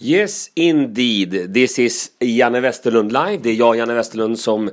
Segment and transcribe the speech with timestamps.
[0.00, 3.38] Yes indeed, this is Janne Westerlund live.
[3.42, 4.70] Det är jag, Janne Westerlund, som,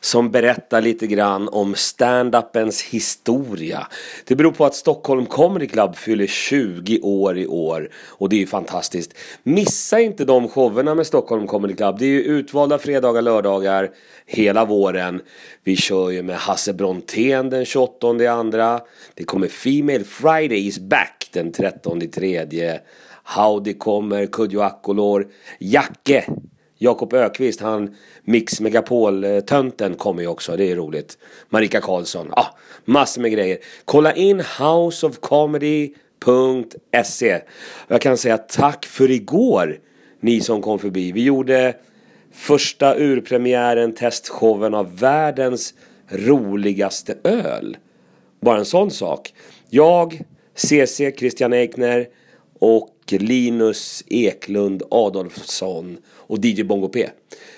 [0.00, 3.86] som berättar lite grann om stand-upens historia.
[4.24, 8.40] Det beror på att Stockholm Comedy Club fyller 20 år i år och det är
[8.40, 9.14] ju fantastiskt.
[9.42, 11.98] Missa inte de showerna med Stockholm Comedy Club.
[11.98, 13.90] Det är ju utvalda fredagar, lördagar
[14.26, 15.20] hela våren.
[15.64, 18.80] Vi kör ju med Hasse Brontén den 28 andra.
[19.14, 22.80] Det kommer Female Friday is back den 13 tredje.
[23.26, 25.26] Howdy kommer, Kodjo Akolor,
[25.58, 26.24] Jacke,
[26.78, 31.18] Jakob Ökvist, han Mix Megapol-tönten kommer ju också, det är roligt.
[31.48, 33.58] Marika Karlsson, ja, ah, massor med grejer.
[33.84, 37.40] Kolla in houseofcomedy.se.
[37.88, 39.78] Jag kan säga tack för igår,
[40.20, 41.12] ni som kom förbi.
[41.12, 41.74] Vi gjorde
[42.32, 45.74] första urpremiären, testshowen av världens
[46.08, 47.76] roligaste öl.
[48.40, 49.34] Bara en sån sak.
[49.70, 50.22] Jag,
[50.54, 52.06] CC, Christian Eikner
[52.58, 57.08] och Linus Eklund Adolfsson och DJ Bongo P.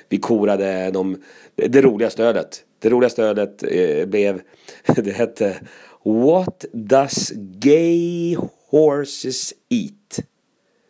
[0.09, 1.23] Vi korade de,
[1.55, 2.65] det roliga stödet.
[2.79, 4.41] Det roliga stödet eh, blev,
[4.97, 5.57] det hette
[6.05, 8.37] What does gay
[8.71, 10.29] horses eat?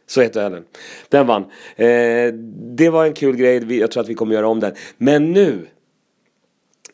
[0.06, 0.64] Så heter ölen.
[1.08, 1.42] Den vann.
[1.76, 2.32] Eh,
[2.76, 4.72] det var en kul grej, jag tror att vi kommer göra om den.
[4.98, 5.66] Men nu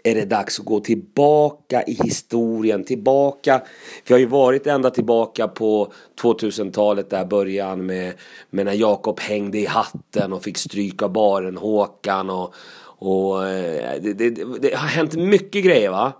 [0.06, 3.62] är det dags att gå tillbaka i historien, tillbaka.
[4.06, 8.12] Vi har ju varit ända tillbaka på 2000-talet där början med,
[8.50, 12.54] med när Jakob hängde i hatten och fick stryka baren Håkan och,
[12.98, 16.12] och eh, det, det, det har hänt mycket grejer va.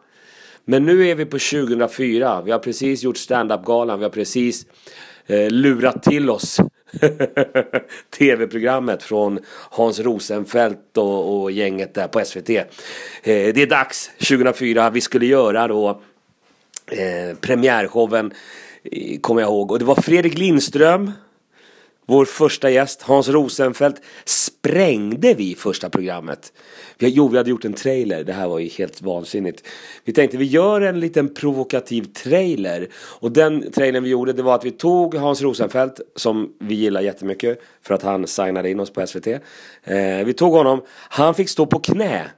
[0.65, 2.43] Men nu är vi på 2004.
[2.43, 3.99] Vi har precis gjort stand-up-galan.
[3.99, 4.67] Vi har precis
[5.27, 6.61] eh, lurat till oss
[8.19, 9.39] tv-programmet från
[9.71, 12.51] Hans Rosenfeldt och, och, gänget där på SVT.
[12.51, 12.65] Eh,
[13.23, 14.91] det är dags 2004.
[14.91, 16.01] Vi skulle göra då
[16.87, 18.33] eh, premiärshowen,
[18.85, 19.73] eh, kommer jag ihåg.
[19.73, 21.13] Och det var Fredrik Lindström
[22.07, 26.53] vår första gäst, Hans Rosenfeldt, sprängde vi första programmet.
[26.99, 28.25] Jo, vi hade gjort en trailer.
[28.25, 29.67] Det här var ju helt vansinnigt.
[30.05, 32.89] Vi tänkte vi gör en liten provokativ trailer.
[32.95, 37.01] Och den trailern vi gjorde det var att vi tog Hans Rosenfeldt som vi gillar
[37.01, 39.27] jättemycket för att han signade in oss på SVT.
[39.27, 40.83] Eh, vi tog honom.
[41.09, 42.31] Han fick stå på knä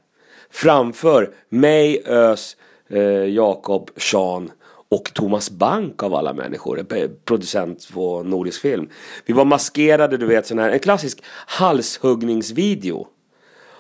[0.51, 2.57] framför mig, Ös,
[2.91, 4.51] eh, Jakob, Sean
[4.89, 6.87] och Thomas Bank av alla människor,
[7.25, 8.89] producent på Nordisk Film.
[9.27, 13.07] Vi var maskerade, du vet, sån här, en klassisk halshuggningsvideo.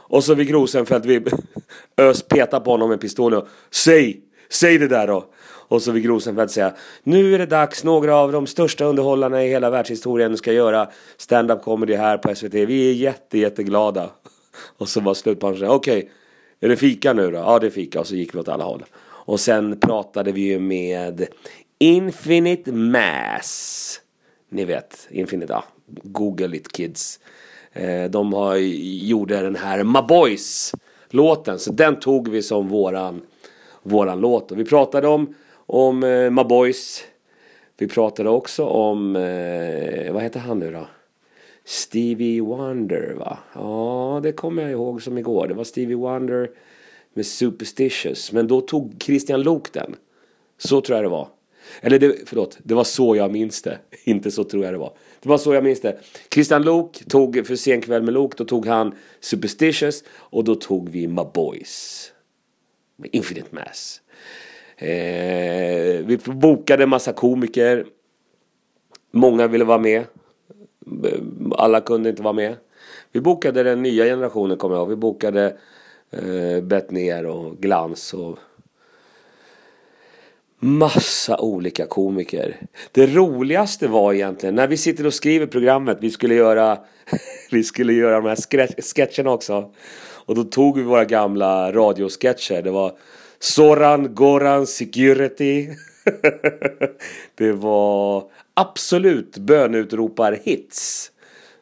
[0.09, 1.25] Och så fick Rosenfeldt, vi
[1.97, 5.25] ös peta på honom med pistolen och säg, säg det där då.
[5.69, 9.49] Och så fick Rosenfeldt säga Nu är det dags, några av de största underhållarna i
[9.49, 12.55] hela världshistorien ska göra stand-up comedy här på SVT.
[12.55, 14.11] Vi är jätte, jätteglada.
[14.78, 16.11] Och så var slutpunchen, okej, okay,
[16.61, 17.37] är det fika nu då?
[17.37, 18.00] Ja, det är fika.
[18.00, 18.84] Och så gick vi åt alla håll.
[19.26, 21.26] Och sen pratade vi ju med
[21.78, 24.00] Infinite Mass.
[24.48, 27.20] Ni vet, Infinite, ja, Google it kids.
[27.72, 30.75] Eh, de har, gjorde den här My Boys
[31.10, 33.22] låten, så den tog vi som våran,
[33.82, 34.53] våran låt.
[34.53, 35.34] Och vi pratade om,
[35.66, 37.04] om eh, My Boys.
[37.78, 40.87] Vi pratade också om, eh, vad heter han nu då?
[41.64, 43.38] Stevie Wonder va?
[43.54, 45.48] Ja, det kommer jag ihåg som igår.
[45.48, 46.50] Det var Stevie Wonder
[47.16, 48.32] med Superstitious.
[48.32, 49.97] Men då tog Christian Lok den.
[50.59, 51.28] Så tror jag det var.
[51.81, 53.78] Eller det, förlåt, det var så jag minns det.
[54.04, 54.93] Inte så tror jag det var.
[55.21, 55.99] Det var så jag minns det.
[56.34, 60.88] Christian Lok tog, för sen kväll med Lok, då tog han Superstitious och då tog
[60.88, 62.12] vi My Boys.
[62.97, 64.00] Med Infinite Mass.
[64.76, 67.87] Eh, vi bokade en massa komiker.
[69.10, 70.05] Många ville vara med.
[71.50, 72.55] Alla kunde inte vara med.
[73.12, 74.88] Vi bokade den nya generationen kommer jag ihåg.
[74.88, 75.56] Vi bokade
[76.11, 78.39] eh, Bettner och Glans och
[80.59, 82.56] massa olika komiker.
[82.93, 85.99] Det roligaste var egentligen när vi sitter och skriver programmet.
[86.00, 86.78] Vi skulle göra,
[87.50, 89.71] vi skulle göra de här sketcherna också.
[90.27, 92.62] Och då tog vi våra gamla radiosketcher.
[92.62, 92.93] Det var
[93.38, 95.69] Soran Goran Security.
[97.34, 98.25] det var
[98.55, 101.12] absolut bönutropar hits.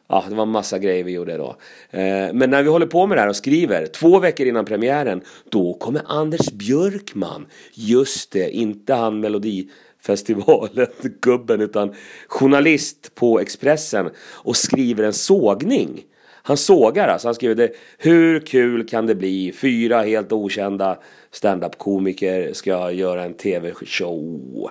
[0.07, 1.55] Ja, det var en massa grejer vi gjorde då.
[1.89, 5.21] Eh, men när vi håller på med det här och skriver, två veckor innan premiären,
[5.49, 7.45] då kommer Anders Björkman.
[7.73, 10.87] Just det, inte han Melodifestivalen,
[11.21, 11.93] gubben, utan
[12.27, 16.03] journalist på Expressen och skriver en sågning.
[16.43, 17.71] Han sågar alltså, han skriver det.
[17.97, 19.51] Hur kul kan det bli?
[19.51, 20.97] Fyra helt okända
[21.31, 24.69] standup-komiker ska göra en tv-show.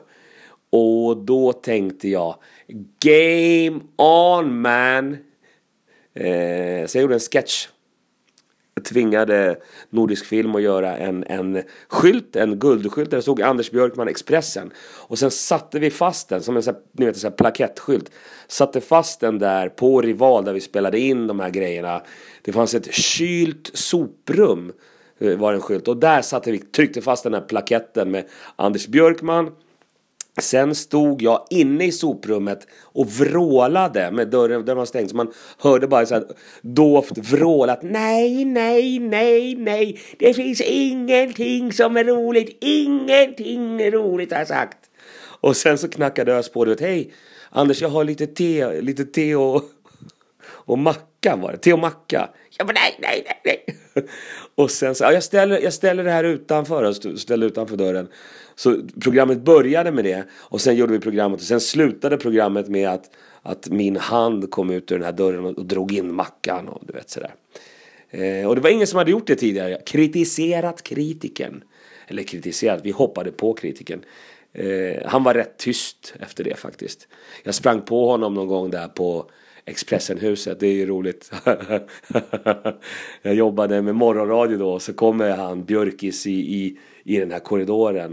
[0.70, 2.36] Och då tänkte jag
[3.04, 5.16] Game on man!
[6.14, 7.68] Eh, så jag gjorde en sketch.
[8.88, 9.56] tvingade
[9.90, 14.72] Nordisk Film att göra en, en skylt, en guldskylt där det stod Anders Björkman Expressen.
[15.08, 17.36] Och sen satte vi fast den som en sån här, ni vet, en sån här
[17.36, 18.10] plakettskylt.
[18.48, 22.02] Satte fast den där på Rival där vi spelade in de här grejerna.
[22.42, 24.72] Det fanns ett kylt soprum
[25.18, 28.24] eh, var en skylt och där satte vi, tryckte fast den här plaketten med
[28.56, 29.50] Anders Björkman
[30.40, 35.32] Sen stod jag inne i soprummet och vrålade med dörren, dörren var stängd så man
[35.58, 36.24] hörde bara så här
[36.62, 44.32] dovt vrålat nej, nej, nej, nej, det finns ingenting som är roligt, ingenting är roligt
[44.32, 44.78] har jag sagt.
[45.40, 47.12] Och sen så knackade Ös på, det hej
[47.50, 49.62] Anders jag har lite te, lite te och,
[50.46, 52.28] och macka var det, te och macka.
[52.58, 53.76] Jag bara nej, nej, nej, nej.
[54.54, 58.08] Och sen så, ja, jag ställer, jag ställer det här utanför, Jag ställer utanför dörren.
[58.54, 62.88] Så programmet började med det och sen gjorde vi programmet och sen slutade programmet med
[62.88, 63.10] att,
[63.42, 66.82] att min hand kom ut ur den här dörren och, och drog in mackan och
[66.86, 67.34] du vet sådär.
[68.10, 69.80] Eh, och det var ingen som hade gjort det tidigare.
[69.86, 71.64] Kritiserat kritiken.
[72.06, 74.04] Eller kritiserat, vi hoppade på kritiken.
[74.52, 77.08] Eh, han var rätt tyst efter det faktiskt.
[77.42, 79.30] Jag sprang på honom någon gång där på
[79.66, 81.32] Expressenhuset, det är ju roligt.
[83.22, 88.12] jag jobbade med morgonradio då, så kommer han Björkis i, i, i den här korridoren.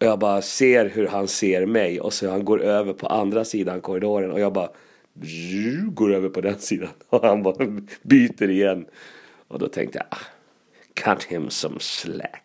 [0.00, 3.44] Och Jag bara ser hur han ser mig och så han går över på andra
[3.44, 4.68] sidan korridoren och jag bara
[5.90, 7.66] går över på den sidan och han bara
[8.02, 8.86] byter igen.
[9.48, 10.24] Och då tänkte jag, ah,
[10.94, 12.42] cut him some slack.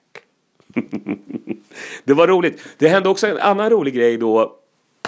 [2.03, 2.61] det var roligt.
[2.77, 4.60] Det hände också en annan rolig grej då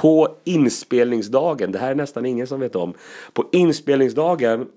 [0.04, 1.72] på inspelningsdagen.
[1.72, 2.94] Det här är nästan ingen som vet om.
[3.34, 4.68] På inspelningsdagen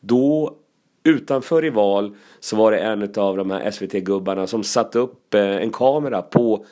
[0.00, 0.56] då
[1.04, 5.70] utanför Rival så var det en av de här SVT-gubbarna som satte upp eh, en
[5.70, 6.64] kamera på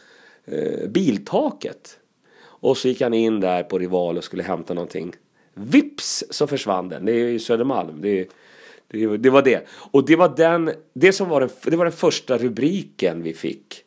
[0.45, 1.99] eh, biltaket.
[2.43, 5.13] Och så gick han in där på Rival och skulle hämta någonting.
[5.55, 7.05] Vips så försvann den.
[7.05, 8.01] Det är ju Södermalm.
[8.01, 8.29] Det,
[8.89, 9.67] det, det, var det.
[9.71, 13.84] Och det var den, det som var den, det var den första rubriken vi fick.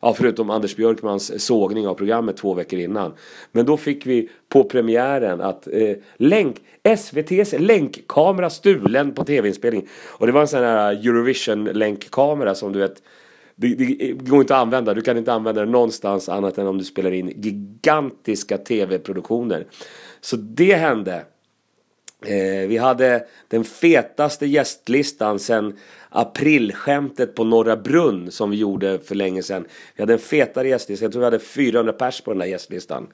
[0.00, 3.14] Ja, förutom Anders Björkmans eh, sågning av programmet två veckor innan.
[3.52, 9.88] Men då fick vi på premiären att eh, länk, SVTs länkkamera stulen på tv-inspelning.
[10.06, 13.02] Och det var en sån här eh, Eurovision-länkkamera som du vet
[13.60, 14.94] det, det, eh, går inte att använda.
[14.94, 19.66] Du kan inte använda den någonstans annat än om du spelar in gigantiska tv-produktioner.
[20.20, 21.24] Så det hände.
[22.26, 25.78] Eh, vi hade den fetaste gästlistan sen
[26.08, 29.66] aprilskämtet på Norra Brunn som vi gjorde för länge sedan.
[29.96, 31.04] Vi hade en fetare gästlista.
[31.04, 33.06] Jag tror vi hade 400 pers på den där gästlistan.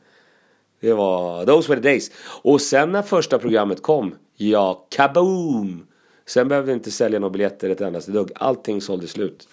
[0.80, 2.10] Det var those were the days.
[2.42, 5.86] Och sen när första programmet kom, ja, kaboom!
[6.26, 8.30] Sen behövde vi inte sälja några biljetter ett endaste dugg.
[8.34, 9.48] Allting sålde slut.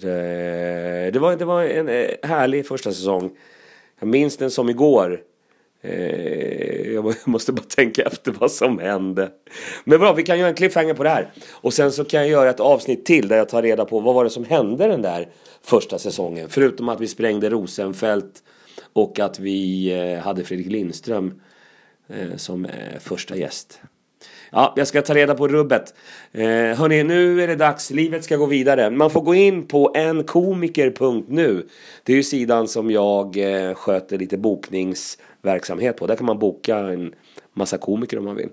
[0.00, 3.30] Det, det, var, det var en eh, härlig första säsong.
[3.98, 5.22] Jag minns den som igår.
[5.88, 9.30] Eh, jag måste bara tänka efter vad som hände.
[9.84, 11.32] Men bra, vi kan göra en cliffhanger på det här.
[11.50, 14.14] Och sen så kan jag göra ett avsnitt till där jag tar reda på vad
[14.14, 15.28] var det som hände den där
[15.62, 16.48] första säsongen.
[16.48, 18.42] Förutom att vi sprängde Rosenfält
[18.92, 21.40] och att vi eh, hade Fredrik Lindström
[22.08, 22.66] eh, som
[23.00, 23.80] första gäst.
[24.52, 25.94] Ja, jag ska ta reda på rubbet.
[26.32, 27.90] Eh, hörni, nu är det dags.
[27.90, 28.90] Livet ska gå vidare.
[28.90, 31.66] Man får gå in på enkomiker.nu.
[32.02, 36.06] Det är ju sidan som jag eh, sköter lite bokningsverksamhet på.
[36.06, 37.14] Där kan man boka en
[37.52, 38.50] massa komiker om man vill.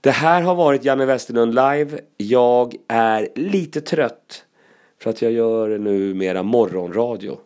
[0.00, 1.98] Det här har varit Janne Westerlund live.
[2.16, 4.44] Jag är lite trött
[5.02, 7.38] för att jag gör nu mera morgonradio.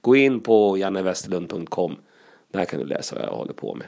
[0.00, 1.96] Gå in på jannewesterlund.com.
[2.52, 3.86] Där kan du läsa vad jag håller på med.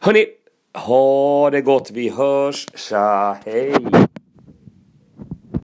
[0.00, 0.26] Hörni,
[0.74, 3.74] ha det gott, vi hörs, tja, hej!